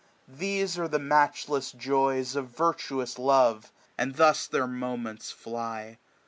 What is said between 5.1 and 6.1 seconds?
fly.